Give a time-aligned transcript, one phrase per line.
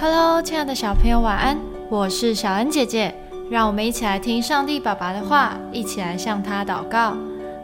[0.00, 1.58] Hello，亲爱的小朋友，晚安！
[1.88, 3.14] 我是小恩姐姐，
[3.50, 7.16] 让我们一起来听上帝爸爸的话，一起来向他祷告。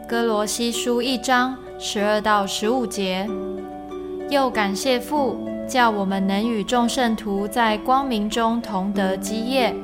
[0.07, 3.27] 哥罗西书一章十二到十五节，
[4.29, 9.75] 又感谢父，叫我们能与众圣徒在光明中同得基业。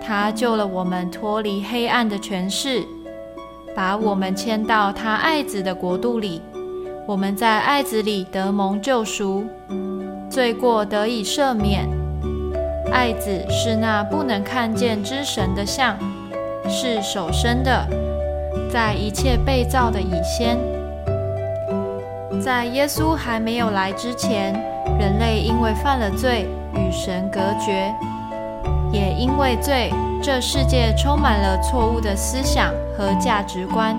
[0.00, 2.84] 他救了我们脱离黑暗的权势，
[3.74, 6.40] 把我们迁到他爱子的国度里。
[7.06, 9.44] 我们在爱子里得蒙救赎，
[10.38, 11.84] 罪过得以赦免。
[12.92, 15.96] 爱子是那不能看见之神的像，
[16.68, 17.84] 是首生的，
[18.72, 20.56] 在一切被造的以先。
[22.40, 24.52] 在耶稣还没有来之前，
[25.00, 27.92] 人类因为犯了罪，与神隔绝；
[28.92, 29.92] 也因为罪，
[30.22, 33.98] 这世界充满了错误的思想和价值观。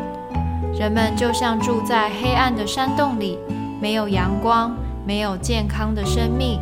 [0.73, 3.37] 人们就像住在黑暗的山洞里，
[3.81, 4.73] 没有阳光，
[5.09, 6.61] 没有健康的生命。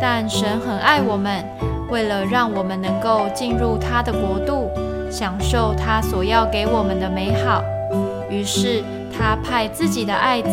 [0.00, 1.44] 但神很爱我们，
[1.90, 4.70] 为了让我们能够进入他的国度，
[5.10, 7.62] 享受他所要给我们的美好，
[8.30, 8.82] 于是
[9.12, 10.48] 他派自己的爱子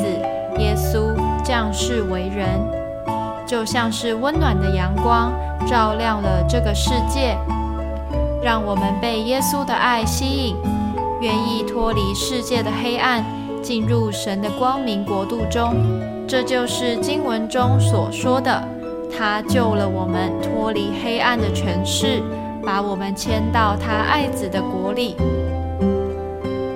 [0.59, 2.45] 耶稣降世为人，
[3.47, 5.31] 就像是温暖的阳光，
[5.65, 7.38] 照亮了这个世界，
[8.43, 10.57] 让我们被耶稣的爱吸引。
[11.21, 13.23] 愿意脱离世界的黑暗，
[13.61, 15.73] 进入神的光明国度中，
[16.27, 18.63] 这就是经文中所说的。
[19.17, 22.21] 他救了我们脱离黑暗的权势，
[22.65, 25.15] 把我们迁到他爱子的国里。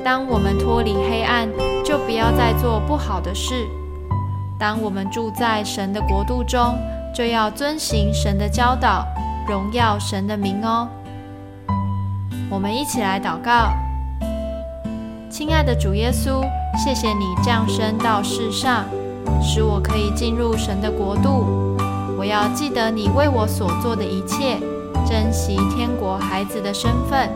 [0.03, 1.49] 当我们脱离黑暗，
[1.83, 3.67] 就不要再做不好的事。
[4.57, 6.75] 当我们住在神的国度中，
[7.13, 9.05] 就要遵行神的教导，
[9.47, 10.87] 荣耀神的名哦。
[12.49, 13.73] 我们一起来祷告。
[15.29, 16.41] 亲爱的主耶稣，
[16.77, 18.85] 谢谢你降生到世上，
[19.41, 21.77] 使我可以进入神的国度。
[22.17, 24.57] 我要记得你为我所做的一切，
[25.07, 27.29] 珍惜天国孩子的身份，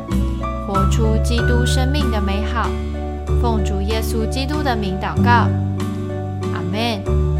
[0.68, 2.70] 活出基督生命的美好。
[3.42, 5.48] 奉主耶稣基督的名祷告，
[6.54, 7.33] 阿门。